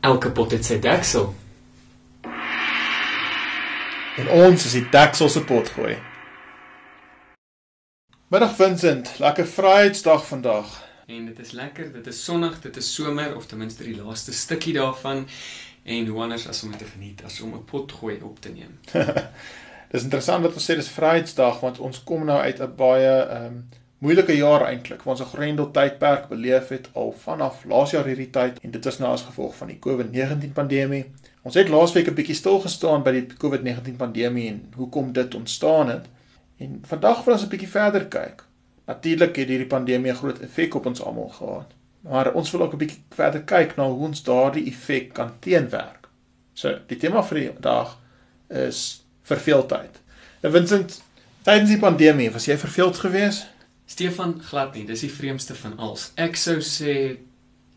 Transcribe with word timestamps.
Elke 0.00 0.30
pot 0.32 0.50
het 0.50 0.64
sy 0.64 0.78
deksel. 0.80 1.26
En 4.20 4.30
ons 4.32 4.62
is 4.64 4.72
die 4.72 4.86
deksel 4.88 5.28
se 5.28 5.42
pot 5.44 5.68
gooi. 5.76 5.98
Middag 8.32 8.54
Vincent, 8.56 9.10
lekker 9.20 9.44
Vryheidsdag 9.46 10.24
vandag. 10.26 10.70
En 11.10 11.26
dit 11.26 11.38
is 11.44 11.50
lekker, 11.52 11.90
dit 11.92 12.06
is 12.06 12.22
sonnig, 12.24 12.56
dit 12.62 12.76
is 12.80 12.88
somer 12.94 13.36
of 13.36 13.46
ten 13.50 13.60
minste 13.60 13.84
die 13.84 13.96
laaste 13.98 14.32
stukkie 14.32 14.72
daarvan. 14.78 15.26
En 15.84 16.06
hoe 16.06 16.22
anders 16.22 16.48
as 16.48 16.62
om 16.62 16.72
dit 16.72 16.80
te 16.80 16.88
geniet 16.94 17.20
as 17.24 17.40
om 17.40 17.54
'n 17.54 17.64
pot 17.64 17.92
gooi 17.92 18.20
op 18.22 18.40
te 18.40 18.48
neem. 18.48 18.80
dis 19.92 20.02
interessant 20.02 20.42
wat 20.42 20.54
ons 20.54 20.70
sê 20.70 20.76
dis 20.80 20.88
Vryheidsdag 20.96 21.60
want 21.60 21.78
ons 21.78 22.02
kom 22.04 22.24
nou 22.24 22.40
uit 22.40 22.60
'n 22.60 22.74
baie 22.76 23.12
ehm 23.20 23.44
um, 23.44 23.68
moeilike 24.00 24.36
jaar 24.36 24.64
eintlik. 24.66 25.06
Ons 25.06 25.20
'n 25.20 25.32
Grendel 25.32 25.70
tydperk 25.70 26.28
beleef 26.28 26.68
het 26.68 26.88
al 26.92 27.12
vanaf 27.12 27.64
laas 27.64 27.90
jaar 27.90 28.04
hierdie 28.04 28.30
tyd 28.30 28.60
en 28.62 28.70
dit 28.70 28.84
was 28.84 28.98
nou 28.98 29.12
as 29.12 29.22
gevolg 29.22 29.56
van 29.56 29.68
die 29.68 29.78
COVID-19 29.78 30.52
pandemie. 30.52 31.04
Ons 31.42 31.54
het 31.54 31.68
laasweek 31.68 32.08
'n 32.08 32.14
bietjie 32.14 32.34
stil 32.34 32.60
gestaan 32.60 33.02
by 33.02 33.12
die 33.12 33.26
COVID-19 33.26 33.96
pandemie 33.96 34.48
en 34.48 34.72
hoekom 34.76 35.12
dit 35.12 35.34
ontstaan 35.34 35.88
het. 35.88 36.06
En 36.58 36.82
vandag 36.82 37.24
wil 37.24 37.34
ons 37.34 37.44
'n 37.44 37.48
bietjie 37.48 37.68
verder 37.68 38.06
kyk. 38.06 38.44
Natuurlik 38.86 39.36
het 39.36 39.48
hierdie 39.48 39.66
pandemie 39.66 40.10
'n 40.12 40.16
groot 40.16 40.38
effek 40.38 40.74
op 40.74 40.86
ons 40.86 41.02
almal 41.02 41.28
gehad. 41.28 41.72
Maar 42.00 42.32
ons 42.32 42.50
wil 42.50 42.62
ook 42.62 42.72
'n 42.72 42.76
bietjie 42.76 43.02
verder 43.10 43.42
kyk 43.42 43.76
na 43.76 43.84
hoe 43.84 44.06
ons 44.06 44.22
daardie 44.22 44.66
effek 44.66 45.12
kan 45.12 45.32
teenwerk. 45.38 46.08
So, 46.52 46.78
die 46.86 46.96
tema 46.96 47.22
vir 47.22 47.38
die 47.38 47.50
dag 47.60 47.98
is 48.48 49.04
verveeldheid. 49.22 50.00
En 50.40 50.50
Vincent, 50.50 51.02
tydens 51.42 51.68
die 51.68 51.78
pandemie, 51.78 52.30
was 52.30 52.44
jy 52.44 52.56
verveeld 52.56 52.96
geweest? 52.96 53.46
Stefan 53.90 54.36
glad 54.46 54.76
nie, 54.76 54.84
dis 54.86 55.02
die 55.02 55.10
vreemdste 55.10 55.56
van 55.58 55.74
alles. 55.82 56.10
Ek 56.20 56.38
sou 56.38 56.60
sê 56.62 56.94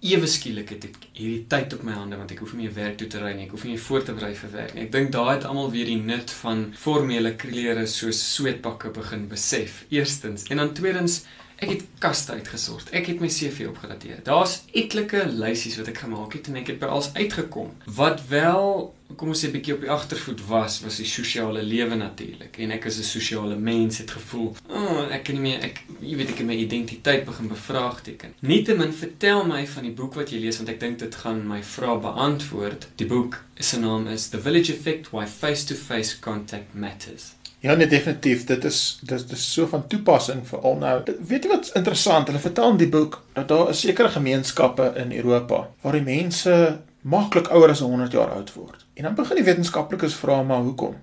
ewe 0.04 0.28
skielik 0.28 0.74
het 0.76 0.86
ek 0.90 0.98
hierdie 1.16 1.46
tyd 1.50 1.74
op 1.78 1.86
my 1.88 1.96
hande 1.96 2.18
want 2.20 2.34
ek 2.36 2.42
hoef 2.44 2.52
nie 2.54 2.66
meer 2.66 2.76
werk 2.76 2.98
toe 3.00 3.08
te 3.10 3.22
ry 3.22 3.32
nie. 3.34 3.48
Ek 3.48 3.56
hoef 3.56 3.64
nie 3.66 3.80
voor 3.80 4.04
te 4.06 4.16
berei 4.16 4.34
vir 4.38 4.52
werk 4.54 4.76
nie. 4.76 4.84
Ek 4.86 4.92
dink 4.94 5.14
daai 5.16 5.38
het 5.38 5.48
almal 5.50 5.72
weer 5.74 5.90
die 5.90 6.00
nut 6.00 6.34
van 6.44 6.66
formele 6.78 7.34
klere 7.40 7.88
soos 7.90 8.20
sweetpakke 8.34 8.92
begin 8.94 9.26
besef. 9.32 9.86
Eerstens 9.96 10.46
en 10.52 10.62
dan 10.62 10.74
tweedens 10.78 11.24
Ek 11.64 11.70
het 11.70 11.84
kaste 12.04 12.36
uitgesort. 12.36 12.90
Ek 12.92 13.08
het 13.08 13.22
my 13.24 13.30
CV 13.32 13.70
opgedateer. 13.70 14.20
Daar's 14.28 14.58
etlike 14.76 15.24
lysies 15.32 15.78
wat 15.80 15.94
ek 15.94 16.02
gemaak 16.04 16.36
het 16.36 16.50
en 16.52 16.60
ek 16.60 16.74
het 16.74 16.82
by 16.82 16.90
alles 16.92 17.14
uitgekom. 17.16 17.70
Wat 18.00 18.26
wel, 18.28 18.90
kom 19.16 19.32
ons 19.32 19.44
sê 19.46 19.52
bietjie 19.54 19.76
op 19.78 19.86
die 19.86 19.92
agtervoet 19.94 20.42
was, 20.50 20.82
was 20.84 20.98
die 21.00 21.08
sosiale 21.08 21.64
lewe 21.64 21.96
natuurlik. 21.96 22.58
En 22.60 22.74
ek 22.76 22.90
is 22.92 23.00
'n 23.00 23.08
sosiale 23.08 23.56
mens, 23.56 23.98
het 23.98 24.12
gevoel, 24.12 24.56
oh, 24.70 25.08
ek 25.12 25.24
kan 25.24 25.36
nie 25.36 25.42
meer 25.42 25.64
ek 25.64 25.84
jy 26.02 26.16
weet 26.18 26.30
ek 26.30 26.38
het 26.38 26.48
my 26.48 26.56
identiteit 26.56 27.26
begin 27.26 27.48
bevraagteken. 27.48 28.34
Nietemin 28.40 28.94
vertel 28.94 29.46
my 29.46 29.68
van 29.68 29.84
die 29.84 29.92
boek 29.92 30.14
wat 30.16 30.32
jy 30.32 30.40
lees 30.40 30.58
want 30.58 30.70
ek 30.70 30.80
dink 30.80 31.00
dit 31.00 31.16
gaan 31.16 31.48
my 31.48 31.62
vrae 31.64 32.00
beantwoord. 32.00 32.88
Die 32.96 33.08
boek 33.08 33.44
se 33.60 33.80
naam 33.80 34.08
is 34.08 34.28
The 34.30 34.42
Village 34.42 34.74
Effect: 34.74 35.12
Why 35.12 35.26
Face-to-Face 35.28 36.20
Contact 36.20 36.74
Matters. 36.74 37.34
Ja, 37.64 37.74
nee 37.74 37.88
definitief. 37.88 38.44
Dit 38.44 38.64
is 38.64 39.00
dit 39.02 39.32
is 39.32 39.54
so 39.54 39.68
van 39.72 39.88
toepassing 39.88 40.42
vir 40.48 40.60
al 40.68 40.74
nou. 40.82 40.96
Weet 41.28 41.46
jy 41.46 41.50
wat's 41.52 41.72
interessant? 41.80 42.28
Hulle 42.28 42.42
vertel 42.44 42.74
in 42.74 42.80
die 42.82 42.90
boek 42.92 43.22
dat 43.38 43.48
daar 43.48 43.70
'n 43.70 43.78
sekere 43.82 44.10
gemeenskappe 44.12 44.92
in 45.04 45.14
Europa 45.16 45.70
waar 45.82 45.96
die 45.96 46.02
mense 46.02 46.82
maklik 47.02 47.48
ouer 47.48 47.70
as 47.70 47.80
100 47.80 48.12
jaar 48.12 48.34
oud 48.36 48.54
word. 48.54 48.86
En 48.94 49.04
dan 49.04 49.16
begin 49.16 49.36
die 49.36 49.46
wetenskaplikes 49.46 50.14
vra 50.14 50.42
maar 50.44 50.60
hoekom? 50.60 50.96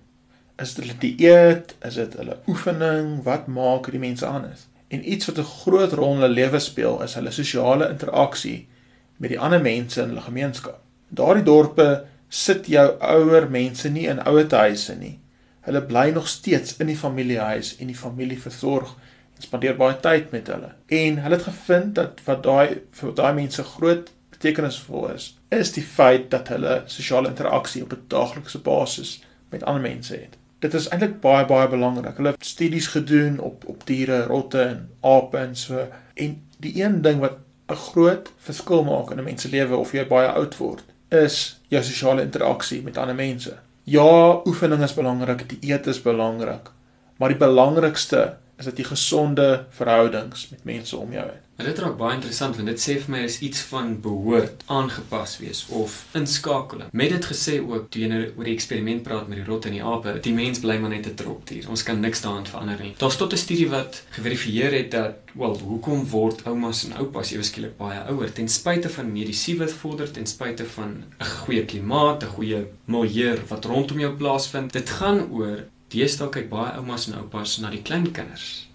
Is 0.58 0.74
dit 0.74 0.84
hulle 0.84 0.98
dieet? 0.98 1.74
Is 1.80 1.94
dit 1.94 2.16
hulle 2.16 2.36
oefening? 2.46 3.22
Wat 3.22 3.46
maak 3.46 3.90
die 3.90 3.98
mense 3.98 4.26
anders? 4.26 4.66
En 4.88 5.12
iets 5.12 5.26
wat 5.26 5.38
'n 5.38 5.52
groot 5.62 5.92
rol 5.92 6.14
in 6.14 6.20
hulle 6.20 6.34
lewe 6.34 6.58
speel 6.58 7.02
is 7.02 7.14
hulle 7.14 7.30
sosiale 7.30 7.88
interaksie 7.88 8.68
met 9.16 9.30
die 9.30 9.40
ander 9.40 9.60
mense 9.60 10.02
in 10.02 10.08
hulle 10.08 10.28
gemeenskap. 10.28 10.78
Daardie 11.08 11.44
dorpe 11.44 12.04
sit 12.28 12.66
jou 12.66 12.96
ouer 13.00 13.50
mense 13.50 13.88
nie 13.88 14.06
in 14.06 14.24
ouete 14.24 14.56
huise 14.56 14.94
nie 14.94 15.19
Hulle 15.60 15.82
bly 15.82 16.10
nog 16.10 16.28
steeds 16.28 16.76
in 16.76 16.86
die 16.86 16.96
familiehuis 16.96 17.76
en 17.78 17.86
die 17.86 17.96
familie 17.96 18.40
versorg 18.40 18.94
en 19.36 19.42
spandeer 19.42 19.76
baie 19.76 19.96
tyd 20.00 20.30
met 20.32 20.48
hulle. 20.52 20.72
En 20.86 21.20
hulle 21.24 21.36
het 21.36 21.48
gevind 21.48 21.94
dat 21.94 22.20
wat 22.24 22.42
daai 22.42 22.80
vir 23.00 23.14
daai 23.14 23.32
mense 23.34 23.64
groot 23.74 24.12
betekenisvol 24.30 25.08
is, 25.14 25.34
is 25.48 25.72
die 25.76 25.84
feit 25.84 26.30
dat 26.30 26.48
hulle 26.48 26.82
sosiale 26.86 27.28
interaksie 27.28 27.82
op 27.82 27.92
'n 27.92 28.04
daaglikse 28.08 28.58
basis 28.58 29.24
met 29.50 29.64
ander 29.64 29.82
mense 29.82 30.14
het. 30.14 30.36
Dit 30.58 30.74
is 30.74 30.88
eintlik 30.88 31.20
baie 31.20 31.46
baie 31.46 31.68
belangrik. 31.68 32.16
Hulle 32.16 32.32
het 32.32 32.44
studies 32.44 32.86
gedoen 32.86 33.38
op 33.38 33.64
op 33.66 33.86
diere, 33.86 34.22
rotte 34.22 34.62
en 34.62 34.88
ape 35.00 35.38
en 35.38 35.56
so. 35.56 35.86
En 36.14 36.42
die 36.58 36.82
een 36.82 37.02
ding 37.02 37.20
wat 37.20 37.36
'n 37.68 37.74
groot 37.74 38.32
verskil 38.36 38.84
maak 38.84 39.10
in 39.10 39.18
'n 39.18 39.24
mens 39.24 39.42
se 39.42 39.48
lewe 39.48 39.76
of 39.76 39.92
jy 39.92 40.06
baie 40.06 40.28
oud 40.28 40.56
word, 40.56 40.84
is 41.08 41.60
jou 41.68 41.82
sosiale 41.82 42.22
interaksie 42.22 42.82
met 42.82 42.96
ander 42.96 43.14
mense. 43.14 43.58
Ja, 43.90 44.42
oefening 44.46 44.84
is 44.86 44.94
belangrik, 44.94 45.48
die 45.50 45.72
eet 45.72 45.88
is 45.90 45.98
belangrik, 46.02 46.68
maar 47.18 47.32
die 47.32 47.40
belangrikste 47.40 48.36
is 48.60 48.68
dat 48.68 48.78
jy 48.78 48.84
gesonde 48.86 49.46
verhoudings 49.74 50.46
met 50.52 50.62
mense 50.68 50.94
om 50.96 51.10
jou 51.12 51.24
het. 51.26 51.49
En 51.60 51.66
dit 51.66 51.78
raak 51.78 51.96
baie 52.00 52.14
interessant 52.16 52.56
want 52.56 52.70
dit 52.70 52.80
sê 52.80 52.94
vir 53.02 53.10
my 53.12 53.18
is 53.28 53.34
iets 53.44 53.60
van 53.68 53.90
behoort 54.00 54.62
aangepas 54.72 55.34
wees 55.42 55.58
of 55.76 55.96
inskakeling. 56.16 56.88
Met 56.96 57.10
dit 57.12 57.26
gesê 57.32 57.58
ook 57.60 57.90
toe 57.92 58.00
jy 58.00 58.08
nou 58.08 58.20
oor 58.38 58.48
die 58.48 58.54
eksperiment 58.56 59.02
praat 59.04 59.28
met 59.28 59.42
die 59.42 59.44
rotte 59.44 59.68
en 59.68 59.76
die 59.76 59.82
ape, 59.84 60.14
die 60.24 60.32
mens 60.32 60.62
bly 60.64 60.78
maar 60.80 60.94
net 60.94 61.08
'n 61.10 61.18
tropdier. 61.20 61.68
Ons 61.68 61.82
kan 61.84 62.00
niks 62.00 62.24
daaraan 62.24 62.48
verander 62.48 62.80
nie. 62.80 62.94
Daar's 62.96 63.18
tot 63.20 63.32
'n 63.32 63.44
studie 63.44 63.68
wat 63.68 64.02
geverifieer 64.16 64.72
het 64.72 64.90
dat 64.90 65.14
wel 65.34 65.58
hoekom 65.58 66.08
word 66.08 66.46
oumas 66.46 66.84
en 66.84 66.96
oupas 66.96 67.32
ewe 67.32 67.42
skielik 67.42 67.76
baie 67.76 68.00
ouer 68.08 68.32
ten 68.32 68.48
spyte 68.48 68.88
van 68.88 69.12
medisiewe 69.12 69.68
vorder 69.68 70.10
ten 70.10 70.26
spyte 70.26 70.64
van 70.64 71.04
'n 71.20 71.24
goeie 71.44 71.64
klimaat, 71.64 72.22
'n 72.22 72.34
goeie 72.36 72.66
milieu 72.84 73.38
wat 73.48 73.64
rondom 73.64 73.98
jou 74.00 74.16
plaasvind. 74.16 74.72
Dit 74.72 74.88
gaan 74.90 75.30
oor 75.30 75.64
Deesdae 75.88 76.28
kyk 76.28 76.48
baie 76.48 76.72
oumas 76.72 77.06
en 77.08 77.14
oupas 77.14 77.58
na 77.58 77.70
die 77.70 77.82
kleinkinders 77.82 78.69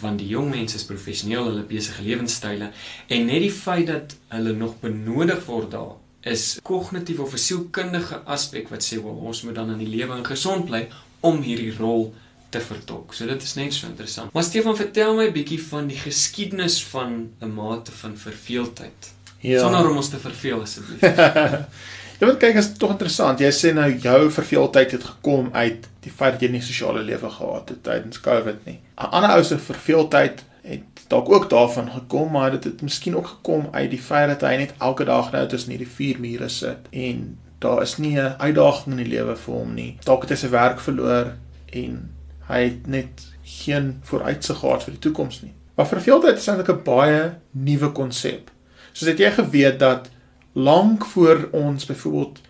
want 0.00 0.18
die 0.18 0.28
jong 0.28 0.50
mense 0.50 0.76
is 0.76 0.84
professioneel 0.84 1.44
hulle 1.50 1.62
besige 1.62 2.02
lewenstyle 2.02 2.70
en 3.08 3.26
net 3.26 3.40
die 3.40 3.52
feit 3.52 3.86
dat 3.86 4.16
hulle 4.28 4.52
nog 4.52 4.78
benodig 4.80 5.44
word 5.46 5.70
daar 5.70 5.96
is 6.32 6.58
kognitief 6.62 7.18
of 7.18 7.32
'n 7.32 7.44
sielkundige 7.48 8.22
aspek 8.24 8.68
wat 8.68 8.84
sê 8.84 9.02
wel 9.02 9.20
ons 9.30 9.42
moet 9.42 9.54
dan 9.54 9.70
in 9.70 9.78
die 9.78 9.96
lewe 9.96 10.16
en 10.16 10.24
gesond 10.24 10.66
bly 10.66 10.88
om 11.20 11.42
hierdie 11.42 11.74
rol 11.78 12.14
te 12.48 12.60
vertolk. 12.60 13.12
So 13.14 13.26
dit 13.26 13.42
is 13.42 13.54
net 13.54 13.74
so 13.74 13.86
interessant. 13.86 14.32
Maar 14.32 14.42
Stefan, 14.42 14.76
vertel 14.76 15.14
my 15.14 15.26
'n 15.26 15.32
bietjie 15.32 15.62
van 15.62 15.86
die 15.86 15.98
geskiedenis 15.98 16.82
van 16.84 17.30
'n 17.40 17.54
mate 17.54 17.92
van 17.92 18.16
verveeldheid. 18.16 19.12
Ja. 19.40 19.60
Sonder 19.60 19.90
om 19.90 19.96
ons 19.96 20.08
te 20.08 20.18
verveel 20.18 20.60
asseblief. 20.60 21.00
Jy 22.18 22.26
moet 22.26 22.40
kyk, 22.42 22.56
is 22.58 22.72
tog 22.74 22.96
interessant. 22.96 23.38
Jy 23.38 23.50
sê 23.54 23.70
nou 23.74 23.86
jou 24.02 24.30
verveeldheid 24.34 24.90
het 24.96 25.04
gekom 25.06 25.52
uit 25.54 25.84
die 26.02 26.10
feit 26.10 26.34
dat 26.34 26.42
jy 26.42 26.48
nie 26.50 26.62
sosiale 26.66 27.04
lewe 27.06 27.30
gehad 27.30 27.68
het 27.70 27.84
tydens 27.86 28.18
COVID 28.24 28.64
nie. 28.66 28.80
'n 28.98 29.10
Ander 29.14 29.36
ou 29.36 29.44
se 29.44 29.58
verveeldheid 29.58 30.42
het 30.62 31.04
dalk 31.08 31.30
ook 31.30 31.50
daarvan 31.50 31.90
gekom, 31.90 32.32
maar 32.32 32.50
dit 32.50 32.64
het 32.64 32.82
miskien 32.82 33.16
ook 33.16 33.26
gekom 33.26 33.68
uit 33.70 33.90
die 33.90 34.02
feit 34.02 34.28
dat 34.28 34.40
hy 34.50 34.56
net 34.56 34.74
elke 34.78 35.04
dag 35.04 35.30
nou 35.32 35.46
tussen 35.46 35.70
hierdie 35.70 35.94
vier 35.94 36.20
mure 36.20 36.48
sit 36.48 36.90
en 36.90 37.38
daar 37.58 37.82
is 37.82 37.96
nie 37.98 38.18
'n 38.18 38.34
uitdaging 38.38 38.98
in 38.98 39.04
die 39.04 39.14
lewe 39.16 39.36
vir 39.36 39.54
hom 39.54 39.74
nie. 39.74 39.98
Dalk 40.04 40.20
het 40.20 40.30
hy 40.30 40.36
sy 40.36 40.50
werk 40.50 40.80
verloor 40.80 41.32
en 41.72 42.10
hy 42.48 42.62
het 42.64 42.86
net 42.86 43.26
geen 43.42 44.00
vooruitsig 44.02 44.58
gehad 44.58 44.82
vir 44.82 44.92
die 44.92 45.00
toekoms 45.00 45.42
nie. 45.42 45.52
Maar 45.76 45.86
verveeldheid 45.86 46.36
is 46.38 46.48
eintlik 46.48 46.68
'n 46.68 46.84
baie 46.84 47.34
nuwe 47.50 47.92
konsep. 47.92 48.50
Soos 48.92 49.08
het 49.08 49.18
jy 49.18 49.30
geweet 49.30 49.78
dat 49.78 50.10
lank 50.52 51.04
voor 51.04 51.48
ons 51.52 51.86
byvoorbeeld 51.86 52.40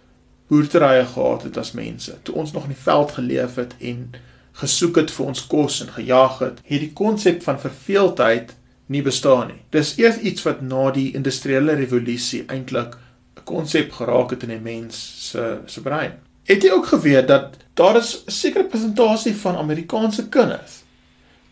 boerderye 0.49 1.05
gehad 1.05 1.43
het 1.43 1.57
as 1.57 1.73
mense, 1.73 2.15
toe 2.23 2.35
ons 2.35 2.53
nog 2.53 2.63
in 2.63 2.73
die 2.73 2.83
veld 2.83 3.13
geleef 3.13 3.55
het 3.55 3.75
en 3.79 4.15
gesoek 4.53 4.97
het 4.97 5.11
vir 5.15 5.27
ons 5.27 5.47
kos 5.47 5.81
en 5.85 5.93
gejag 5.93 6.39
het, 6.39 6.63
het 6.65 6.81
die 6.81 6.93
konsep 6.93 7.43
van 7.43 7.61
verveeldheid 7.61 8.55
nie 8.87 9.03
bestaan 9.03 9.53
nie. 9.53 9.61
Dis 9.71 9.95
eers 10.01 10.19
iets 10.25 10.43
wat 10.47 10.63
na 10.65 10.89
die 10.91 11.13
industriële 11.15 11.77
revolusie 11.79 12.45
eintlik 12.47 12.97
'n 13.37 13.45
konsep 13.45 13.93
geraak 13.93 14.31
het 14.31 14.43
in 14.43 14.51
'n 14.51 14.63
mens 14.63 14.97
se 15.31 15.59
se 15.67 15.81
brein. 15.81 16.13
Het 16.45 16.63
jy 16.63 16.71
ook 16.71 16.87
geweet 16.87 17.29
dat 17.29 17.57
daar 17.75 17.97
is 17.97 18.25
'n 18.27 18.31
sekere 18.31 18.65
persentasie 18.65 19.37
van 19.37 19.57
Amerikaanse 19.57 20.29
kinders 20.29 20.83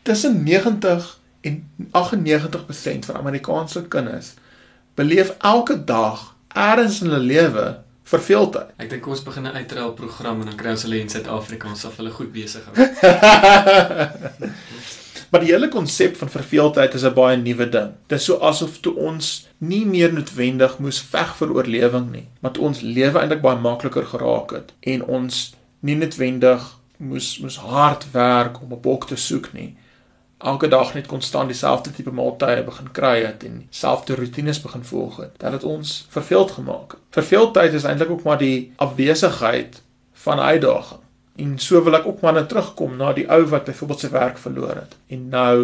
tussen 0.02 0.42
90 0.42 1.20
en 1.40 1.70
98% 1.90 3.04
van 3.04 3.16
Amerikaanse 3.16 3.82
kinders 3.82 4.34
beleef 4.94 5.34
elke 5.38 5.84
dag 5.84 6.35
eers 6.56 7.02
in 7.02 7.10
hulle 7.10 7.24
lewe 7.24 7.66
verveeldheid. 8.06 8.72
Ek 8.80 8.90
dink 8.90 9.06
ons 9.10 9.24
begin 9.26 9.46
'n 9.46 9.56
uitruil 9.60 9.92
program 9.92 10.40
en 10.40 10.46
dan 10.50 10.56
kry 10.56 10.70
ons 10.70 10.82
hulle 10.86 11.00
in 11.00 11.08
Suid-Afrika 11.08 11.68
ons 11.68 11.84
af 11.84 11.96
hulle 11.96 12.10
goed 12.10 12.32
besig 12.32 12.64
hou. 12.64 12.74
maar 15.30 15.42
die 15.42 15.52
hele 15.52 15.68
konsep 15.68 16.16
van 16.16 16.30
verveeldheid 16.30 16.94
is 16.94 17.04
'n 17.04 17.14
baie 17.14 17.36
nuwe 17.36 17.68
ding. 17.68 17.92
Dit 18.06 18.18
is 18.18 18.24
so 18.24 18.38
asof 18.38 18.80
toe 18.80 18.94
ons 18.94 19.48
nie 19.58 19.86
meer 19.86 20.12
noodwendig 20.12 20.78
moes 20.78 21.00
veg 21.00 21.36
vir 21.36 21.52
oorlewing 21.52 22.10
nie, 22.10 22.26
maar 22.40 22.52
toe 22.52 22.64
ons 22.64 22.80
lewe 22.80 23.18
eintlik 23.18 23.42
baie 23.42 23.58
makliker 23.58 24.06
geraak 24.06 24.50
het 24.50 24.72
en 24.80 25.04
ons 25.04 25.54
nie 25.80 25.96
noodwendig 25.96 26.62
moes 26.96 27.38
moes 27.38 27.56
hard 27.56 28.06
werk 28.12 28.62
om 28.62 28.72
'n 28.72 28.80
bok 28.80 29.08
te 29.08 29.16
soek 29.16 29.52
nie, 29.52 29.76
elke 30.38 30.68
dag 30.68 30.94
net 30.94 31.06
konstant 31.06 31.48
dieselfde 31.48 31.90
tipe 31.90 32.12
maaltye 32.12 32.64
begin 32.64 32.90
kry 32.92 33.22
het 33.24 33.44
en 33.44 33.58
dieselfde 33.70 34.14
rotines 34.14 34.60
begin 34.60 34.84
volg 34.84 35.16
het, 35.16 35.32
dat 35.40 35.56
dit 35.56 35.64
ons 35.64 36.06
verveeld 36.12 36.50
gemaak 36.50 36.90
het. 36.90 37.00
Verveeldheid 37.10 37.72
is 37.72 37.84
eintlik 37.84 38.10
ook 38.10 38.22
maar 38.22 38.38
die 38.38 38.72
afwesigheid 38.76 39.82
van 40.12 40.40
uitdaging. 40.40 41.00
En 41.36 41.58
so 41.58 41.82
wil 41.84 41.96
ek 41.98 42.06
ook 42.06 42.20
maar 42.20 42.36
net 42.36 42.48
terugkom 42.48 42.96
na 42.96 43.12
die 43.16 43.26
ou 43.32 43.42
wat 43.52 43.64
byvoorbeeld 43.68 44.04
sy 44.04 44.10
werk 44.12 44.38
verloor 44.40 44.76
het 44.76 44.96
en 45.12 45.28
nou 45.32 45.56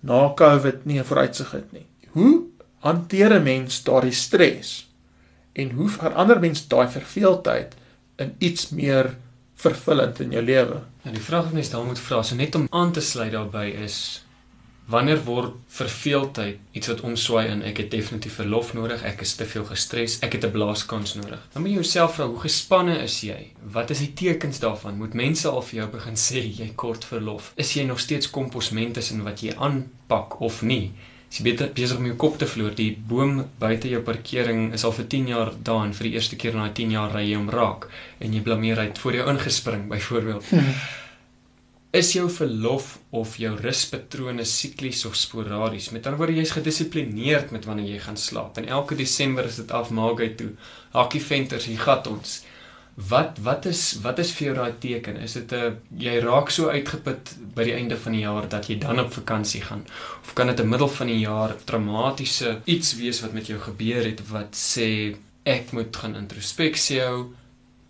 na 0.00 0.32
Covid 0.36 0.84
nie 0.84 0.98
'n 1.00 1.04
vooruitsig 1.04 1.50
het 1.50 1.72
nie. 1.72 1.86
Hoe 2.12 2.42
hanteer 2.78 3.32
'n 3.32 3.42
mens 3.42 3.82
daardie 3.82 4.12
stres? 4.12 4.88
En 5.52 5.70
hoe 5.70 5.88
verander 5.88 6.40
mens 6.40 6.68
daai 6.68 6.88
verveeldheid 6.88 7.74
in 8.16 8.34
iets 8.38 8.68
meer 8.68 9.16
vervullend 9.62 10.20
in 10.20 10.34
jou 10.36 10.42
lewe? 10.44 10.82
Ja, 11.04 11.14
die 11.14 11.22
vraag 11.22 11.48
wat 11.48 11.56
mens 11.58 11.70
dan 11.70 11.86
moet 11.86 12.02
vra, 12.02 12.22
so 12.22 12.38
net 12.38 12.54
om 12.58 12.68
aan 12.70 12.92
te 12.92 13.00
sluit 13.00 13.32
daarbey 13.32 13.70
is 13.86 13.96
wanneer 14.90 15.20
word 15.24 15.54
verveeldheid 15.72 16.58
iets 16.76 16.90
wat 16.90 17.02
omswaai 17.06 17.46
in 17.48 17.62
ek 17.66 17.78
het 17.84 17.90
definitief 17.92 18.34
verlof 18.40 18.72
nodig, 18.74 19.04
ek 19.06 19.22
is 19.24 19.34
te 19.38 19.46
veel 19.48 19.64
gestres, 19.68 20.18
ek 20.26 20.34
het 20.36 20.44
'n 20.44 20.54
blaaskans 20.56 21.14
nodig. 21.14 21.40
Dan 21.52 21.62
moet 21.62 21.70
jy 21.70 21.76
jouself 21.76 22.14
vra, 22.14 22.26
hoe 22.26 22.40
gespanne 22.40 22.98
is 23.02 23.20
jy? 23.20 23.52
Wat 23.62 23.90
is 23.90 23.98
die 23.98 24.12
tekens 24.12 24.58
daarvan? 24.58 24.98
Moet 24.98 25.14
mense 25.14 25.48
al 25.48 25.62
vir 25.62 25.78
jou 25.80 25.88
begin 25.90 26.16
sê 26.16 26.42
jy 26.58 26.72
kort 26.74 27.04
verlof? 27.04 27.52
Is 27.56 27.74
jy 27.74 27.84
nog 27.84 28.00
steeds 28.00 28.30
komposment 28.30 28.94
tussen 28.94 29.22
wat 29.22 29.40
jy 29.40 29.54
aanpak 29.56 30.40
of 30.40 30.62
nie? 30.62 30.92
Is 31.32 31.38
jy 31.40 31.54
besig 31.56 31.96
om 31.96 32.04
jou 32.10 32.16
kop 32.20 32.34
te 32.36 32.44
vloer? 32.44 32.74
Die 32.76 32.90
boom 32.92 33.38
buite 33.60 33.88
jou 33.88 34.02
parkering 34.04 34.74
is 34.76 34.82
al 34.84 34.92
vir 34.92 35.06
10 35.14 35.30
jaar 35.30 35.50
daar 35.64 35.86
en 35.86 35.94
vir 35.96 36.10
die 36.10 36.18
eerste 36.18 36.36
keer 36.36 36.58
daai 36.58 36.74
10 36.76 36.90
jaar 36.92 37.14
ry 37.16 37.22
jy 37.24 37.38
hom 37.38 37.48
raak 37.48 37.86
en 38.20 38.34
jy 38.36 38.42
blameer 38.44 38.82
hy 38.82 38.90
het 38.90 39.00
voor 39.00 39.16
jou 39.16 39.24
ingespring 39.32 39.86
byvoorbeeld. 39.88 40.50
Hmm. 40.50 40.74
Is 41.96 42.12
jou 42.12 42.26
verlof 42.32 42.98
of 43.16 43.38
jou 43.40 43.54
ruspatrone 43.56 44.44
siklies 44.48 45.06
of 45.08 45.16
sporadies? 45.16 45.88
Met 45.96 46.04
ander 46.04 46.20
woorde, 46.20 46.36
jy's 46.36 46.52
gedissiplineerd 46.52 47.52
met 47.56 47.64
wanneer 47.68 47.94
jy 47.94 48.04
gaan 48.04 48.20
slaap. 48.20 48.60
En 48.60 48.68
elke 48.68 48.96
Desember 48.96 49.48
is 49.48 49.56
dit 49.60 49.72
afmaak 49.72 50.20
uit 50.20 50.36
toe. 50.36 50.50
Hakkie 50.92 51.24
venters, 51.24 51.68
hier 51.68 51.80
gat 51.80 52.08
ons. 52.12 52.42
Wat 52.94 53.38
wat 53.40 53.66
is 53.66 53.98
wat 54.04 54.18
is 54.18 54.32
vir 54.36 54.46
jou 54.46 54.54
daai 54.56 54.72
teken? 54.78 55.16
Is 55.16 55.32
dit 55.32 55.52
'n 55.52 55.78
jy 55.96 56.18
raak 56.20 56.50
so 56.50 56.68
uitgeput 56.68 57.34
by 57.54 57.64
die 57.64 57.74
einde 57.74 57.96
van 57.96 58.12
die 58.12 58.20
jaar 58.20 58.48
dat 58.48 58.66
jy 58.68 58.78
dan 58.78 59.00
op 59.00 59.12
vakansie 59.12 59.62
gaan? 59.62 59.86
Of 60.22 60.34
kan 60.34 60.46
dit 60.46 60.60
in 60.60 60.68
middel 60.68 60.88
van 60.88 61.06
die 61.06 61.20
jaar 61.20 61.56
traumatiese 61.64 62.60
iets 62.64 62.96
wees 62.96 63.20
wat 63.20 63.32
met 63.32 63.46
jou 63.46 63.58
gebeur 63.58 64.04
het 64.04 64.20
wat 64.28 64.54
sê 64.54 65.16
ek 65.44 65.72
moet 65.72 65.96
gaan 65.96 66.16
introspeksie 66.16 67.00
hou. 67.00 67.32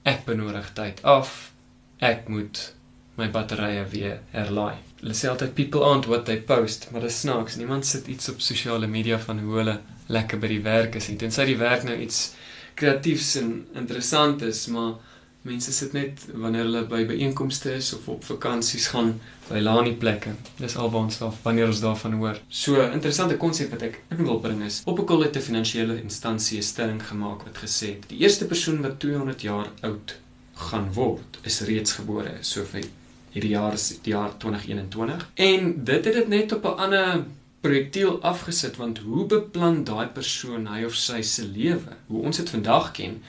Ek 0.05 0.25
benodig 0.25 0.73
tyd 0.73 1.03
af. 1.03 1.53
Ek 1.99 2.29
moet 2.29 2.75
my 3.17 3.29
batterye 3.31 3.85
weer 3.91 4.21
herlaai. 4.31 4.77
Hulle 5.01 5.15
sê 5.15 5.29
altyd 5.29 5.55
people 5.55 5.83
aren't 5.85 6.07
what 6.07 6.25
they 6.25 6.39
post, 6.41 6.89
maar 6.91 7.01
dit 7.01 7.13
snaaks. 7.13 7.57
Niemand 7.57 7.87
sit 7.87 8.07
iets 8.07 8.29
op 8.29 8.41
sosiale 8.41 8.87
media 8.87 9.19
van 9.19 9.39
hoe 9.39 9.57
hulle 9.57 9.81
lekker 10.07 10.39
by 10.39 10.47
die 10.47 10.63
werk 10.63 10.95
is 10.95 11.09
nie. 11.09 11.17
Tensy 11.17 11.45
die 11.45 11.59
werk 11.59 11.83
nou 11.83 11.97
iets 11.99 12.35
kreatiefs 12.75 13.37
en 13.37 13.67
interessant 13.75 14.43
is, 14.43 14.67
maar 14.67 14.95
mense 15.43 15.73
sit 15.75 15.93
net 15.97 16.21
wanneer 16.39 16.69
hulle 16.69 16.85
by 16.87 17.01
byeenkomste 17.09 17.73
is 17.75 17.91
of 17.97 18.07
op 18.13 18.23
vakansies 18.25 18.87
gaan 18.93 19.17
by 19.49 19.59
lanie 19.63 19.95
plekke. 19.99 20.37
Dis 20.61 20.77
alwaar 20.79 21.09
ons 21.09 21.19
daar 21.19 21.35
wanneer 21.43 21.73
ons 21.73 21.83
daarvan 21.83 22.15
hoor. 22.21 22.39
So, 22.49 22.79
interessante 22.85 23.37
konsep 23.43 23.75
wat 23.75 23.83
ek 23.89 23.99
in 24.15 24.23
wil 24.23 24.39
bring 24.45 24.63
is, 24.63 24.83
op 24.87 25.01
'n 25.03 25.09
kolle 25.11 25.31
te 25.31 25.41
finansiële 25.41 26.01
instansie 26.01 26.59
'n 26.59 26.63
stelling 26.63 27.03
gemaak 27.03 27.43
wat 27.43 27.59
gesê 27.59 27.95
het: 27.95 28.09
"Die 28.09 28.19
eerste 28.19 28.47
persoon 28.47 28.83
wat 28.83 29.01
200 29.01 29.43
jaar 29.43 29.67
oud 29.81 30.17
gaan 30.55 30.93
word, 30.93 31.39
is 31.43 31.61
reeds 31.61 31.93
gebore." 31.93 32.39
So 32.41 32.65
vir 32.65 32.85
hierdie 33.33 33.51
jaar 33.51 33.73
is 33.73 33.99
die 34.03 34.13
jaar 34.13 34.37
2021 34.39 35.31
en 35.35 35.85
dit 35.85 36.05
het 36.05 36.15
dit 36.15 36.29
net 36.29 36.53
op 36.53 36.65
'n 36.65 36.79
ander 36.79 37.25
projektiel 37.63 38.19
afgesit 38.27 38.77
want 38.81 38.99
hoe 39.07 39.27
beplan 39.31 39.85
daai 39.87 40.09
persoon 40.15 40.67
hy 40.67 40.83
of 40.89 40.97
sy 40.99 41.23
se 41.23 41.45
lewe? 41.47 41.97
Hoe 42.09 42.25
ons 42.27 42.41
dit 42.43 42.51
vandag 42.51 42.91
ken 42.99 43.21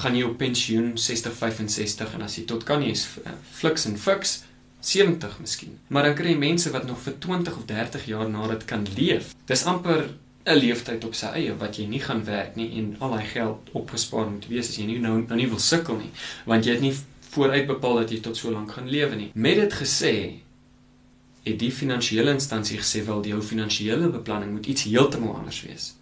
gaan 0.00 0.16
jy 0.16 0.24
op 0.24 0.38
pensioen 0.40 0.94
60 0.96 1.36
65 1.36 2.16
en 2.16 2.24
as 2.24 2.38
jy 2.38 2.46
tot 2.48 2.64
kan 2.68 2.82
jy 2.84 2.94
is 2.96 3.04
eh, 3.24 3.36
fliks 3.52 3.84
en 3.90 3.98
fiks 4.00 4.40
70 4.82 5.36
miskien. 5.38 5.76
Maar 5.92 6.08
dan 6.08 6.16
kry 6.18 6.32
jy 6.32 6.40
mense 6.40 6.72
wat 6.74 6.88
nog 6.88 6.98
vir 7.04 7.14
20 7.22 7.56
of 7.60 7.66
30 7.68 8.08
jaar 8.10 8.28
na 8.32 8.48
dit 8.50 8.64
kan 8.66 8.86
leef. 8.96 9.34
Dis 9.46 9.66
amper 9.70 10.08
'n 10.44 10.58
leeftyd 10.58 11.04
op 11.04 11.14
sy 11.14 11.28
eie 11.38 11.54
wat 11.54 11.76
jy 11.78 11.86
nie 11.86 12.00
gaan 12.02 12.24
werk 12.26 12.56
nie 12.56 12.72
en 12.78 12.96
al 12.98 13.14
daai 13.14 13.26
geld 13.26 13.70
opgespaar 13.78 14.26
moet 14.26 14.48
wees 14.50 14.68
as 14.68 14.78
jy 14.78 14.86
nie 14.88 14.98
nou 14.98 15.20
nou 15.20 15.36
nie 15.38 15.46
wil 15.46 15.62
sukkel 15.62 15.96
nie 15.96 16.10
want 16.46 16.66
jy 16.66 16.72
het 16.72 16.82
nie 16.82 16.94
vooruit 17.32 17.66
bepaal 17.66 18.00
dat 18.02 18.10
jy 18.10 18.18
tot 18.20 18.36
so 18.36 18.50
lank 18.50 18.72
gaan 18.72 18.90
lewe 18.90 19.16
nie. 19.16 19.30
Met 19.34 19.56
dit 19.56 19.72
gesê, 19.72 20.14
het 21.42 21.58
die 21.58 21.72
finansiële 21.72 22.34
instansie 22.36 22.78
gesê 22.78 23.02
wel 23.06 23.24
jou 23.32 23.42
finansiële 23.42 24.08
beplanning 24.12 24.52
moet 24.52 24.66
iets 24.66 24.86
heeltemal 24.88 25.36
anders 25.40 25.62
wees. 25.66 25.92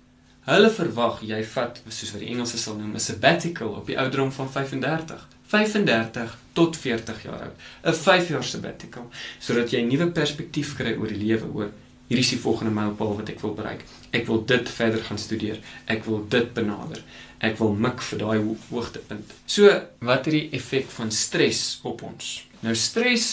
Hulle 0.48 0.70
verwag 0.70 1.20
jy 1.22 1.40
vat 1.54 1.82
soos 1.88 2.12
wat 2.14 2.25
die 2.25 2.31
Engelse 2.32 2.58
sal 2.58 2.76
noem 2.76 2.94
'n 2.94 3.00
sabbatical 3.00 3.75
op 3.81 3.87
die 3.87 3.98
ouderdom 3.98 4.32
van 4.32 4.50
35. 4.50 5.28
35 5.46 6.38
tot 6.52 6.76
40 6.76 7.22
jaar 7.22 7.40
oud. 7.42 7.56
'n 7.84 7.94
5 7.94 8.28
jaar 8.28 8.44
sabbatical 8.44 9.10
sodat 9.38 9.70
jy 9.70 9.81
'n 9.81 9.88
nuwe 9.88 10.10
perspektief 10.10 10.76
kry 10.76 10.96
oor 10.96 11.08
die 11.08 11.25
lewe, 11.26 11.46
oor 11.54 11.70
hierdie 12.08 12.25
is 12.25 12.31
die 12.31 12.38
volgende 12.38 12.72
mylpaal 12.72 13.16
wat 13.16 13.28
ek 13.28 13.40
wil 13.40 13.54
bereik. 13.54 13.84
Ek 14.10 14.26
wil 14.26 14.44
dit 14.44 14.69
verder 14.69 15.00
gaan 15.00 15.19
studeer. 15.19 15.58
Ek 15.87 16.04
wil 16.04 16.26
dit 16.28 16.54
benader 16.54 17.02
ek 17.40 17.56
wil 17.60 17.72
mik 17.76 18.02
vir 18.04 18.20
daai 18.20 18.38
hoogtepunt. 18.70 19.32
So, 19.48 19.72
wat 20.04 20.28
is 20.28 20.37
die 20.37 20.46
effek 20.56 20.90
van 20.92 21.12
stres 21.14 21.81
op 21.88 22.04
ons? 22.04 22.32
Nou 22.60 22.75
stres, 22.76 23.28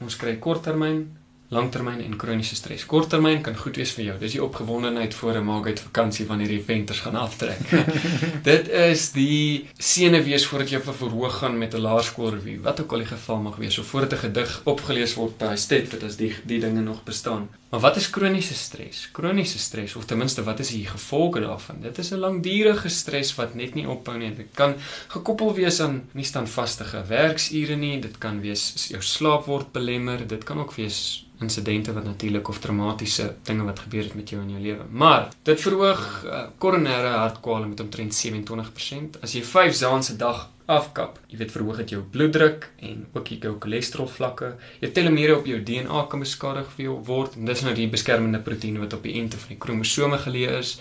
ons 0.00 0.16
kry 0.16 0.38
korttermyn, 0.40 1.04
langtermyn 1.50 2.00
en 2.04 2.16
kroniese 2.16 2.54
stres. 2.54 2.86
Korttermyn 2.86 3.42
kan 3.42 3.56
goed 3.58 3.76
wees 3.80 3.92
vir 3.96 4.04
jou. 4.04 4.16
Dis 4.20 4.36
die 4.36 4.42
opgewondenheid 4.44 5.14
voor 5.14 5.38
'n 5.38 5.44
maak 5.44 5.66
uit 5.66 5.80
vakansie 5.80 6.26
wanneer 6.26 6.48
die 6.48 6.62
venters 6.62 7.00
gaan 7.00 7.16
aftrek. 7.16 7.58
Dit 8.50 8.68
is 8.68 9.10
die 9.12 9.68
senuwees 9.78 10.46
voordat 10.46 10.70
jy 10.70 10.80
vir 10.80 10.94
verhoog 10.94 11.38
gaan 11.38 11.58
met 11.58 11.74
'n 11.74 11.80
laerskoolrevue, 11.80 12.60
wat 12.60 12.80
ook 12.80 12.92
al 12.92 12.98
die 12.98 13.12
geval 13.14 13.40
mag 13.40 13.56
wees, 13.56 13.78
of 13.78 13.86
voordat 13.86 14.12
'n 14.12 14.26
gedig 14.26 14.60
opgelees 14.64 15.14
word 15.14 15.38
by 15.38 15.56
Stedford 15.56 16.02
as 16.02 16.16
die 16.16 16.34
die 16.44 16.60
dinge 16.60 16.80
nog 16.80 17.02
bestaan. 17.04 17.48
Maar 17.70 17.80
wat 17.80 17.96
is 17.96 18.10
kroniese 18.10 18.54
stres? 18.54 19.08
Kroniese 19.12 19.58
stres 19.58 19.94
of 19.94 20.04
ten 20.04 20.18
minste 20.18 20.42
wat 20.42 20.58
is 20.58 20.72
die 20.74 20.86
gevolge 20.86 21.40
daarvan? 21.40 21.80
Dit 21.80 21.98
is 21.98 22.10
'n 22.10 22.18
langdurige 22.18 22.88
stres 22.88 23.34
wat 23.34 23.54
net 23.54 23.74
nie 23.74 23.88
ophou 23.88 24.18
nie. 24.18 24.34
Dit 24.34 24.48
kan 24.54 24.74
gekoppel 25.08 25.54
wees 25.54 25.80
aan 25.80 26.08
nie 26.12 26.24
standvaste 26.24 26.84
werksure 27.06 27.76
nie. 27.76 28.00
Dit 28.00 28.18
kan 28.18 28.40
wees 28.40 28.88
jou 28.88 29.02
slaap 29.02 29.44
word 29.44 29.72
belemmer. 29.72 30.26
Dit 30.26 30.44
kan 30.44 30.58
ook 30.58 30.72
wees 30.74 31.26
insidente 31.40 31.92
wat 31.92 32.04
natuurlik 32.04 32.48
of 32.48 32.58
traumatiese 32.58 33.34
dinge 33.42 33.64
wat 33.64 33.78
gebeur 33.78 34.02
het 34.02 34.14
met 34.14 34.28
jou 34.28 34.42
in 34.42 34.50
jou 34.50 34.62
lewe. 34.62 34.84
Maar 34.90 35.28
dit 35.42 35.60
verhoog 35.60 36.24
uh, 36.24 36.42
koronêre 36.58 37.12
hartkwale 37.16 37.66
met 37.66 37.80
omtrent 37.80 38.26
27%. 38.26 39.20
As 39.22 39.32
jy 39.32 39.44
5 39.44 39.78
dae 39.78 40.02
se 40.02 40.16
dag 40.16 40.48
afkap, 40.70 41.18
jy 41.30 41.38
weet 41.40 41.54
verhoog 41.54 41.80
dit 41.82 41.94
jou 41.96 42.02
bloeddruk 42.14 42.68
en 42.86 43.06
ook 43.12 43.32
jou 43.34 43.54
cholesterol 43.62 44.08
vlakke. 44.08 44.52
Jou 44.82 44.90
telomere 44.94 45.38
op 45.38 45.48
jou 45.50 45.58
DNA 45.62 46.04
kan 46.10 46.22
beskadig 46.24 46.76
word 47.06 47.36
en 47.36 47.48
dis 47.50 47.64
nou 47.66 47.74
die 47.74 47.88
beskermende 47.90 48.42
proteïene 48.44 48.82
wat 48.82 48.94
op 48.94 49.02
die 49.02 49.16
einde 49.18 49.40
van 49.40 49.54
die 49.54 49.58
kromosome 49.58 50.18
geleë 50.18 50.58
is 50.58 50.76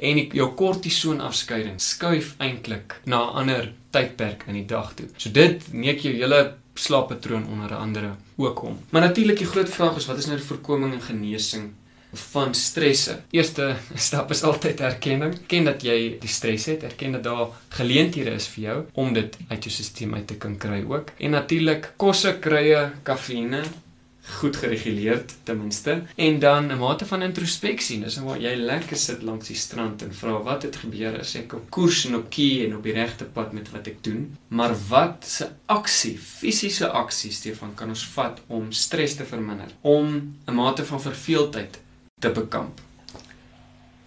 en 0.00 0.16
die, 0.16 0.28
jou 0.32 0.48
kortison 0.56 1.20
afskeiding 1.20 1.76
skuif 1.82 2.34
eintlik 2.40 3.00
na 3.04 3.20
'n 3.26 3.36
ander 3.42 3.72
tydperk 3.92 4.46
in 4.48 4.54
die 4.54 4.66
dag 4.66 4.94
toe. 4.94 5.08
So 5.16 5.30
dit 5.30 5.72
neek 5.72 6.00
jou 6.00 6.14
hele 6.14 6.56
slaappatroon 6.74 7.46
onder 7.46 7.74
andere 7.74 8.14
ook 8.36 8.62
om. 8.62 8.78
Maar 8.90 9.02
natuurlik 9.02 9.38
die 9.38 9.46
groot 9.46 9.68
vraag 9.68 9.96
is 9.96 10.06
wat 10.06 10.18
is 10.18 10.26
nou 10.26 10.36
die 10.36 10.46
voorkoming 10.46 10.92
en 10.94 11.02
genesing 11.02 11.72
van 12.12 12.54
stresse? 12.54 13.20
Eerste 13.30 13.76
stap 14.06 14.30
is 14.30 14.42
altyd 14.42 14.80
erkenning. 14.80 15.36
Ken 15.46 15.64
dat 15.64 15.82
jy 15.82 16.16
die 16.20 16.30
stres 16.30 16.66
het, 16.70 16.82
erken 16.82 17.12
dat 17.12 17.24
daar 17.24 17.46
geleenthede 17.68 18.30
is 18.30 18.48
vir 18.54 18.64
jou 18.64 18.78
om 18.92 19.12
dit 19.12 19.36
uit 19.48 19.62
jou 19.64 19.74
stelsel 19.74 20.14
uit 20.14 20.26
te 20.26 20.36
kan 20.40 20.56
kry 20.56 20.82
ook. 20.86 21.14
En 21.18 21.30
natuurlik 21.30 21.92
kosse, 21.96 22.36
krye, 22.40 22.90
kafeïne 23.02 23.64
goed 24.38 24.56
gereguleerd 24.56 25.34
ten 25.42 25.58
minste 25.58 26.02
en 26.14 26.38
dan 26.38 26.66
'n 26.72 26.78
mate 26.78 27.06
van 27.06 27.22
introspeksie 27.22 28.00
dis 28.00 28.16
waar 28.16 28.40
jy 28.40 28.54
lekker 28.54 28.96
sit 28.96 29.22
langs 29.22 29.46
die 29.46 29.56
strand 29.56 30.02
en 30.02 30.14
vra 30.14 30.42
wat 30.42 30.62
het 30.62 30.76
gebeur 30.76 31.18
as 31.18 31.34
ek 31.34 31.52
op 31.52 31.70
koers 31.70 32.04
en 32.06 32.14
op 32.14 32.30
kie 32.30 32.66
en 32.66 32.76
op 32.76 32.82
die 32.82 32.92
regte 32.92 33.24
pad 33.24 33.52
met 33.52 33.70
wat 33.70 33.86
ek 33.86 34.04
doen 34.04 34.36
maar 34.48 34.74
wat 34.88 35.24
se 35.26 35.48
aksie 35.66 36.18
fisiese 36.18 36.88
aksie 36.88 37.32
Stefan 37.32 37.74
kan 37.74 37.88
ons 37.88 38.06
vat 38.06 38.40
om 38.46 38.72
stres 38.72 39.14
te 39.14 39.24
verminder 39.24 39.70
om 39.80 40.36
'n 40.46 40.54
mate 40.54 40.84
van 40.84 41.00
verveeldheid 41.00 41.78
te 42.20 42.30
bekamp 42.36 42.80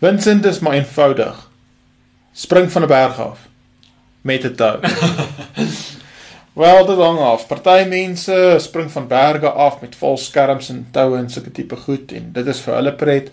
Vincent 0.04 0.46
is 0.46 0.60
maar 0.60 0.80
eenvoudig 0.80 1.50
spring 2.46 2.72
van 2.72 2.88
'n 2.88 2.94
berg 2.96 3.20
af 3.20 3.48
met 4.22 4.46
'n 4.46 4.56
tou 4.56 4.80
Wel, 6.54 6.86
dit 6.86 6.98
hang 6.98 7.20
af. 7.20 7.48
Party 7.50 7.88
mense 7.90 8.56
spring 8.62 8.92
van 8.92 9.08
berge 9.08 9.50
af 9.50 9.80
met 9.82 9.96
valskerms 9.96 10.70
en 10.70 10.84
toue 10.92 11.18
en 11.18 11.30
sulke 11.30 11.52
tipe 11.52 11.76
goed 11.76 12.12
en 12.14 12.28
dit 12.36 12.48
is 12.48 12.60
vir 12.62 12.76
hulle 12.78 12.94
pret. 12.94 13.32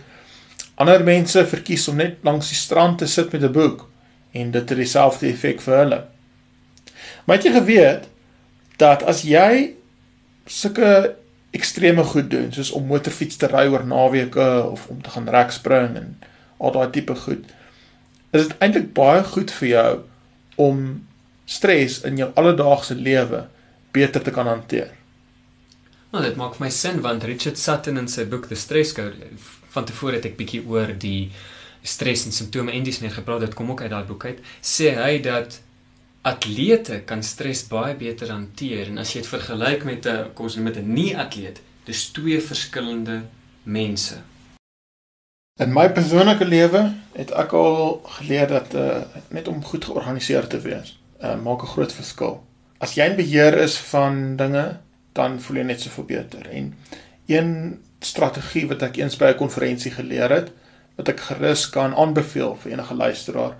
Ander 0.80 1.04
mense 1.04 1.42
verkies 1.50 1.84
om 1.92 1.98
net 2.00 2.24
langs 2.24 2.48
die 2.48 2.56
strand 2.56 2.98
te 2.98 3.06
sit 3.06 3.32
met 3.32 3.44
'n 3.44 3.52
boek 3.52 3.84
en 4.32 4.50
dit 4.50 4.68
het 4.68 4.78
dieselfde 4.78 5.28
effek 5.28 5.60
vir 5.60 5.76
hulle. 5.76 6.00
Maar 7.24 7.36
het 7.36 7.44
jy 7.44 7.52
geweet 7.52 8.08
dat 8.76 9.02
as 9.02 9.22
jy 9.22 9.74
sulke 10.46 11.16
ekstreme 11.56 12.04
goed 12.04 12.30
doen, 12.30 12.52
soos 12.54 12.70
om 12.76 12.86
motorfiets 12.86 13.38
te 13.40 13.48
ry 13.50 13.66
oor 13.70 13.86
naweke 13.86 14.48
of 14.70 14.86
om 14.92 15.02
te 15.02 15.10
gaan 15.10 15.28
rekspring 15.28 15.96
en 15.98 16.12
al 16.58 16.74
daai 16.76 16.90
tipe 16.94 17.16
goed, 17.24 17.46
is 18.30 18.46
dit 18.46 18.56
eintlik 18.62 18.92
baie 18.94 19.22
goed 19.26 19.50
vir 19.58 19.68
jou 19.68 19.90
om 20.60 20.82
stres 21.50 22.00
in 22.06 22.20
jou 22.20 22.28
alledaagse 22.38 22.94
lewe 22.94 23.46
beter 23.94 24.22
te 24.22 24.34
kan 24.34 24.46
hanteer. 24.46 24.92
Nou, 26.10 26.22
dit 26.22 26.36
maak 26.38 26.56
vir 26.58 26.66
my 26.66 26.70
sin 26.74 27.00
want 27.02 27.26
Richard 27.26 27.58
Sutton 27.58 27.98
in 27.98 28.10
sy 28.10 28.26
boek 28.30 28.46
The 28.50 28.58
Stress 28.58 28.94
Code 28.94 29.30
van 29.74 29.86
tevore 29.86 30.18
het 30.18 30.28
ek 30.30 30.38
bietjie 30.38 30.62
oor 30.66 30.92
die 30.98 31.30
stres 31.86 32.26
en 32.26 32.34
simptome 32.34 32.74
en 32.74 32.86
dis 32.86 32.98
meer 33.02 33.14
gepraat, 33.14 33.44
dit 33.46 33.54
kom 33.56 33.70
ook 33.72 33.82
uit 33.82 33.90
daai 33.92 34.06
boek 34.08 34.26
uit. 34.26 34.40
Sê 34.62 34.92
hy 34.98 35.18
dat 35.24 35.60
atlete 36.22 37.00
kan 37.08 37.22
stres 37.22 37.62
baie 37.68 37.94
beter 37.96 38.30
hanteer 38.30 38.90
en 38.90 39.00
as 39.00 39.14
jy 39.14 39.22
dit 39.22 39.30
vergelyk 39.30 39.84
met 39.84 40.06
'n 40.06 40.32
kom 40.34 40.46
ons 40.46 40.56
met 40.56 40.76
'n 40.76 40.92
nie-atleet, 40.92 41.60
dis 41.84 42.10
twee 42.12 42.40
verskillende 42.40 43.22
mense. 43.62 44.16
In 45.60 45.72
my 45.72 45.88
persoonlike 45.92 46.44
lewe 46.44 46.92
het 47.12 47.30
ek 47.30 47.52
al 47.52 48.00
geleer 48.04 48.48
dat 48.48 48.74
uh, 48.74 49.02
net 49.28 49.48
om 49.48 49.64
goed 49.64 49.84
georganiseer 49.84 50.46
te 50.46 50.60
wees, 50.60 50.98
uh, 51.22 51.36
maak 51.36 51.62
'n 51.62 51.72
groot 51.74 51.92
verskil. 51.92 52.44
As 52.78 52.94
jy 52.94 53.04
in 53.04 53.16
beheer 53.16 53.58
is 53.58 53.76
van 53.76 54.36
dinge, 54.36 54.80
dan 55.12 55.40
voel 55.40 55.56
jy 55.56 55.62
net 55.62 55.80
soveel 55.80 56.04
beter. 56.04 56.48
En 56.48 56.74
een 57.26 57.80
strategie 58.00 58.66
wat 58.68 58.82
ek 58.82 58.96
eens 58.96 59.16
by 59.16 59.32
'n 59.32 59.36
konferensie 59.36 59.90
geleer 59.90 60.30
het, 60.30 60.48
wat 60.96 61.08
ek 61.08 61.20
gerus 61.20 61.70
kan 61.70 61.94
aanbeveel 61.94 62.56
vir 62.56 62.72
enige 62.72 62.94
luisteraar, 62.94 63.56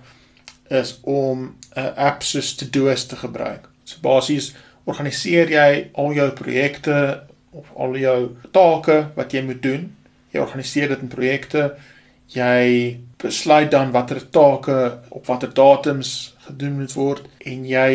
is 0.71 0.99
om 1.01 1.55
'n 1.75 1.79
uh, 1.79 1.95
app 1.95 2.23
soos 2.23 2.55
Todoist 2.55 3.09
te 3.09 3.15
gebruik. 3.15 3.69
So 3.83 3.97
basies 4.01 4.53
organiseer 4.83 5.49
jy 5.51 5.89
al 5.93 6.13
jou 6.13 6.29
projekte 6.31 7.23
of 7.51 7.71
al 7.75 7.95
jou 7.95 8.35
take 8.51 9.07
wat 9.15 9.31
jy 9.31 9.43
moet 9.43 9.61
doen. 9.61 9.95
Jy 10.31 10.39
organiseer 10.39 10.87
dit 10.87 11.01
in 11.01 11.11
projekte. 11.11 11.75
Jy 12.31 12.99
besluit 13.17 13.71
dan 13.71 13.91
watter 13.91 14.29
take 14.29 14.99
op 15.09 15.25
watter 15.25 15.53
datums 15.53 16.35
gedoen 16.47 16.79
moet 16.79 16.93
word 16.93 17.27
en 17.45 17.65
jy 17.67 17.91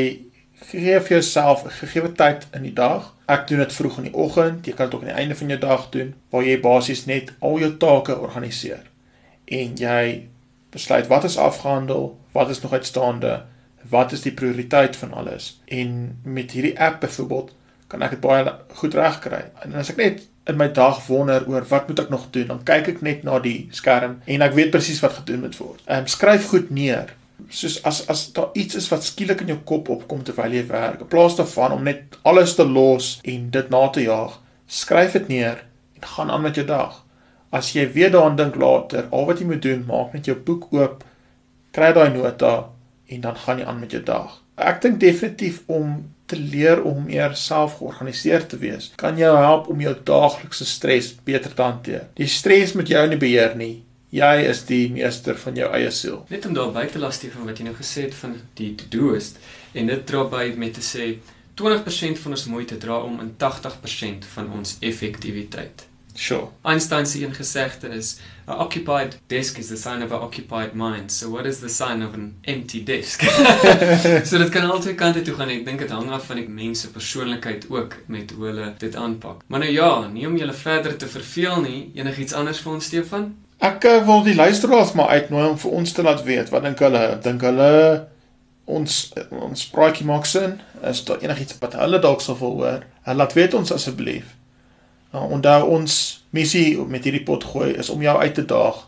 gee 0.70 1.00
vir 1.00 1.08
jouself 1.08 1.64
'n 1.64 1.70
gegee 1.70 2.12
tyd 2.12 2.46
in 2.52 2.62
die 2.62 2.72
dag. 2.72 3.14
Ek 3.26 3.48
doen 3.48 3.58
dit 3.58 3.72
vroeg 3.72 3.96
in 3.98 4.04
die 4.04 4.14
oggend. 4.14 4.66
Jy 4.66 4.72
kan 4.72 4.86
dit 4.86 4.94
ook 4.94 5.02
aan 5.02 5.14
die 5.14 5.22
einde 5.22 5.34
van 5.34 5.48
jou 5.48 5.58
dag 5.58 5.90
doen 5.90 6.14
waar 6.30 6.44
jy 6.44 6.60
basies 6.60 7.06
net 7.06 7.32
al 7.40 7.58
jou 7.58 7.76
take 7.76 8.18
organiseer. 8.18 8.82
En 9.44 9.76
jy 9.76 10.28
besluit 10.76 11.08
wat 11.10 11.24
is 11.24 11.38
afgehandel, 11.40 12.10
wat 12.36 12.50
is 12.52 12.60
nog 12.60 12.72
uitstaande, 12.72 13.42
wat 13.88 14.12
is 14.12 14.24
die 14.26 14.34
prioriteit 14.34 14.96
van 14.96 15.12
alles. 15.12 15.60
En 15.64 16.18
met 16.22 16.50
hierdie 16.50 16.76
app 16.80 17.00
byvoorbeeld 17.00 17.52
kan 17.86 18.02
ek 18.02 18.16
dit 18.16 18.24
baie 18.24 18.54
goed 18.80 18.96
regkry. 18.98 19.44
En 19.64 19.76
as 19.78 19.92
ek 19.94 20.00
net 20.00 20.24
in 20.50 20.58
my 20.58 20.68
dag 20.74 20.98
wonder 21.06 21.46
oor 21.50 21.66
wat 21.70 21.88
moet 21.88 22.02
ek 22.04 22.10
nog 22.10 22.26
doen, 22.34 22.48
dan 22.50 22.64
kyk 22.66 22.90
ek 22.96 23.04
net 23.06 23.22
na 23.26 23.38
die 23.42 23.68
skerm 23.74 24.18
en 24.24 24.44
ek 24.46 24.56
weet 24.58 24.72
presies 24.74 25.02
wat 25.04 25.20
gedoen 25.20 25.46
moet 25.46 25.58
word. 25.60 25.80
Ehm 25.86 26.06
um, 26.06 26.10
skryf 26.10 26.50
goed 26.50 26.70
neer. 26.74 27.14
Soos 27.52 27.78
as 27.86 28.02
as 28.10 28.26
daar 28.34 28.54
iets 28.58 28.78
is 28.78 28.88
wat 28.90 29.04
skielik 29.06 29.42
in 29.44 29.54
jou 29.54 29.58
kop 29.68 29.90
opkom 29.92 30.22
terwyl 30.26 30.54
jy 30.54 30.64
werk, 30.70 31.02
in 31.02 31.10
plaas 31.12 31.38
daarvan 31.38 31.76
om 31.76 31.86
net 31.86 32.18
alles 32.24 32.54
te 32.58 32.66
los 32.66 33.16
en 33.22 33.50
dit 33.54 33.72
na 33.74 33.82
te 33.90 34.06
jaag, 34.06 34.38
skryf 34.66 35.18
dit 35.18 35.28
neer 35.34 35.64
en 35.98 36.08
gaan 36.14 36.30
aan 36.30 36.46
met 36.46 36.58
jou 36.58 36.66
dag. 36.66 37.02
As 37.50 37.72
jy 37.74 37.86
weer 37.92 38.10
daaraan 38.10 38.36
dink 38.36 38.56
later, 38.58 39.06
al 39.10 39.26
wat 39.28 39.40
jy 39.40 39.46
moet 39.46 39.62
doen, 39.62 39.84
maak 39.86 40.16
net 40.16 40.26
jou 40.26 40.36
boek 40.36 40.66
oop, 40.74 41.04
kry 41.76 41.92
daai 41.94 42.10
nota 42.14 42.56
en 43.06 43.22
dan 43.22 43.38
gaan 43.38 43.60
jy 43.62 43.66
aan 43.70 43.80
met 43.80 43.94
jou 43.94 44.02
dag. 44.02 44.40
Ek 44.56 44.80
dink 44.82 45.00
definitief 45.00 45.62
om 45.66 45.98
te 46.26 46.38
leer 46.40 46.82
om 46.82 47.04
meer 47.06 47.36
selfgeorganiseerd 47.38 48.48
te 48.50 48.58
wees, 48.58 48.90
kan 48.98 49.18
jou 49.20 49.32
help 49.36 49.68
om 49.70 49.80
jou 49.80 49.92
daaglikse 50.08 50.66
stres 50.66 51.12
beter 51.24 51.54
te 51.54 51.62
hanteer. 51.62 52.06
Die 52.18 52.30
stres 52.30 52.74
moet 52.74 52.90
jou 52.90 53.04
nie 53.06 53.20
beheer 53.20 53.54
nie. 53.58 53.74
Jy 54.16 54.46
is 54.48 54.62
die 54.66 54.86
meester 54.90 55.36
van 55.38 55.58
jou 55.58 55.68
eie 55.76 55.90
siel. 55.92 56.22
Net 56.30 56.46
om 56.48 56.54
daar 56.56 56.70
by 56.74 56.86
te 56.90 57.02
las 57.02 57.18
van 57.20 57.46
wat 57.46 57.58
jy 57.58 57.66
nou 57.66 57.74
gesê 57.76 58.06
het 58.06 58.14
van 58.14 58.36
die 58.58 58.72
to-do's 58.78 59.34
en 59.74 59.90
dit 59.90 60.06
dra 60.08 60.24
by 60.30 60.54
met 60.56 60.78
te 60.78 60.84
sê 60.84 61.16
20% 61.58 62.20
van 62.22 62.36
ons 62.36 62.46
moeite 62.52 62.78
dra 62.80 63.00
om 63.02 63.20
in 63.20 63.34
80% 63.40 64.26
van 64.34 64.50
ons 64.52 64.76
effektiwiteit. 64.80 65.86
Sure. 66.16 66.48
Einstein 66.62 67.06
se 67.06 67.22
een 67.22 67.34
gesegde 67.34 67.88
is 67.88 68.18
a 68.48 68.56
occupied 68.62 69.18
desk 69.26 69.58
is 69.58 69.68
the 69.68 69.76
sign 69.76 70.02
of 70.02 70.12
a 70.12 70.18
occupied 70.18 70.74
mind. 70.74 71.12
So 71.12 71.30
what 71.30 71.46
is 71.46 71.58
the 71.58 71.68
sign 71.68 72.02
of 72.06 72.14
an 72.14 72.36
empty 72.40 72.82
desk? 72.82 73.22
so 74.28 74.38
dit 74.38 74.48
kan 74.48 74.70
altyd 74.70 74.96
kante 74.96 75.22
toe 75.22 75.34
gaan. 75.34 75.52
Ek 75.52 75.64
dink 75.66 75.84
dit 75.84 75.90
hang 75.90 76.10
af 76.10 76.28
van 76.30 76.40
die 76.40 76.48
mense 76.48 76.90
persoonlikheid 76.90 77.66
ook 77.70 77.98
met 78.06 78.32
hoe 78.36 78.46
hulle 78.50 78.72
dit 78.78 78.96
aanpak. 78.96 79.42
Maar 79.46 79.66
nou 79.66 79.72
ja, 79.72 79.90
nie 80.12 80.26
om 80.26 80.36
julle 80.36 80.56
verder 80.56 80.96
te 80.96 81.08
verveel 81.10 81.60
nie. 81.66 81.80
Enigiets 81.98 82.36
anders 82.38 82.62
vir 82.64 82.72
ons 82.72 82.88
Stefan? 82.88 83.34
Ek 83.64 83.84
uh, 83.88 83.98
wil 84.06 84.24
die 84.24 84.36
luisteraars 84.36 84.92
maar 84.96 85.08
uitnooi 85.16 85.46
om 85.48 85.58
vir 85.58 85.76
ons 85.80 85.92
te 85.92 86.04
laat 86.04 86.22
weet 86.24 86.52
wat 86.52 86.64
dink 86.64 86.80
hulle? 86.84 87.04
Dink 87.24 87.44
hulle 87.44 87.72
ons 88.66 88.96
ons 89.30 89.68
praatjie 89.72 90.06
maak 90.06 90.26
sin? 90.28 90.58
Is 90.86 91.04
daar 91.06 91.22
enigiets 91.24 91.60
wat 91.60 91.76
hulle 91.78 92.00
dalk 92.02 92.24
sou 92.24 92.36
wil 92.40 92.58
hoor? 92.62 92.88
Laat 93.06 93.36
weet 93.36 93.54
ons 93.54 93.72
asseblief. 93.72 94.35
Nou, 95.12 95.30
onthou 95.30 95.68
ons 95.70 96.24
missie 96.30 96.78
met 96.78 97.04
hierdie 97.04 97.24
pot 97.24 97.44
gooi 97.44 97.72
is 97.78 97.90
om 97.90 98.02
jou 98.02 98.18
uit 98.18 98.34
te 98.34 98.44
daag 98.44 98.86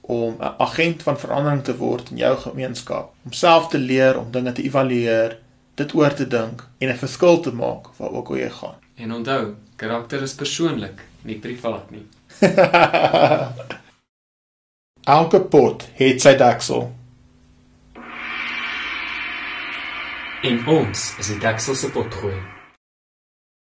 om 0.00 0.36
'n 0.40 0.54
agent 0.58 1.02
van 1.02 1.18
verandering 1.18 1.64
te 1.64 1.76
word 1.76 2.10
in 2.10 2.16
jou 2.16 2.36
gemeenskap, 2.36 3.12
om 3.24 3.32
self 3.32 3.68
te 3.68 3.78
leer 3.78 4.18
om 4.18 4.30
dinge 4.30 4.52
te 4.52 4.62
evalueer, 4.62 5.38
dit 5.74 5.94
oor 5.94 6.14
te 6.14 6.26
dink 6.26 6.68
en 6.78 6.88
'n 6.88 6.96
verskil 6.96 7.40
te 7.40 7.52
maak 7.52 7.86
waar 7.96 8.10
ook 8.10 8.28
al 8.28 8.36
jy 8.36 8.50
gaan. 8.50 8.74
En 8.94 9.12
onthou, 9.12 9.54
karakter 9.76 10.22
is 10.22 10.34
persoonlik, 10.34 11.04
nie 11.22 11.38
privaat 11.38 11.90
nie. 11.90 12.06
Elke 15.18 15.40
pot 15.40 15.88
het 15.94 16.20
sy 16.20 16.36
deksel. 16.36 16.92
En 20.42 20.66
ons 20.66 21.14
is 21.18 21.26
die 21.26 21.38
deksel 21.38 21.74
se 21.74 21.90
pot 21.90 22.14
gooi. 22.14 22.59